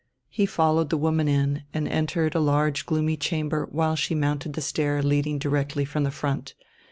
He 0.29 0.47
followed 0.47 0.89
the 0.89 0.97
woman 0.97 1.27
in, 1.27 1.61
and 1.75 1.87
entered 1.87 2.33
a 2.33 2.39
large 2.39 2.87
gloomy 2.87 3.17
chamber 3.17 3.67
while 3.71 3.95
she 3.95 4.15
mounted 4.15 4.53
the 4.53 4.59
stair 4.61 5.03
leading 5.03 5.37
directly 5.37 5.85
from 5.85 6.05
the 6.05 6.09
front. 6.09 6.55